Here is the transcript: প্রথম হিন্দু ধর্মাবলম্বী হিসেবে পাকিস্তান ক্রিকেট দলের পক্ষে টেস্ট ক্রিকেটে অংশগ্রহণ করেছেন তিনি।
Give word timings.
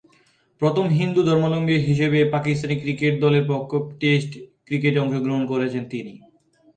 প্রথম 0.61 0.85
হিন্দু 0.99 1.21
ধর্মাবলম্বী 1.23 1.75
হিসেবে 1.87 2.19
পাকিস্তান 2.33 2.71
ক্রিকেট 2.81 3.13
দলের 3.23 3.45
পক্ষে 3.51 3.77
টেস্ট 4.01 4.31
ক্রিকেটে 4.67 4.99
অংশগ্রহণ 4.99 5.43
করেছেন 5.51 5.83
তিনি। 5.91 6.13